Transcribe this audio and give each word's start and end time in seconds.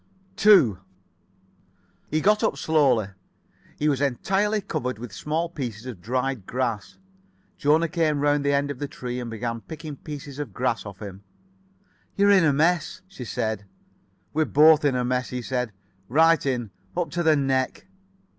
[Pg 0.35 0.49
64]2 0.73 0.79
He 2.09 2.21
got 2.21 2.41
up 2.43 2.57
slowly. 2.57 3.09
He 3.77 3.87
was 3.87 4.01
entirely 4.01 4.59
covered 4.59 4.97
with 4.97 5.13
small 5.13 5.47
pieces 5.47 5.85
of 5.85 6.01
dried 6.01 6.47
grass. 6.47 6.97
Jona 7.55 7.87
came 7.87 8.19
round 8.19 8.43
the 8.43 8.51
end 8.51 8.71
of 8.71 8.79
the 8.79 8.87
tree 8.87 9.19
and 9.19 9.29
began 9.29 9.61
picking 9.61 9.97
pieces 9.97 10.39
of 10.39 10.53
grass 10.55 10.87
off 10.87 11.03
him. 11.03 11.21
"You're 12.15 12.31
in 12.31 12.45
a 12.45 12.51
mess," 12.51 13.01
she 13.07 13.25
said. 13.25 13.65
"We're 14.33 14.45
both 14.45 14.83
in 14.85 14.95
a 14.95 15.05
mess," 15.05 15.29
he 15.29 15.43
said. 15.43 15.71
"Right 16.09 16.43
in. 16.47 16.71
Up 16.97 17.11
to 17.11 17.21
the 17.21 17.35
neck." 17.35 17.85